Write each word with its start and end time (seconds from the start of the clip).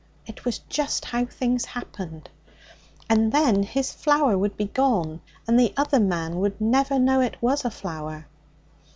It 0.25 0.45
was 0.45 0.57
just 0.67 1.05
how 1.05 1.25
things 1.25 1.63
happened. 1.65 2.27
And 3.07 3.31
then 3.31 3.61
his 3.61 3.93
flower 3.93 4.35
would 4.35 4.57
be 4.57 4.65
gone, 4.65 5.21
and 5.47 5.59
the 5.59 5.75
other 5.77 5.99
man 5.99 6.39
would 6.39 6.59
never 6.59 6.97
know 6.97 7.19
it 7.19 7.37
was 7.39 7.65
a 7.65 7.69
flower. 7.69 8.25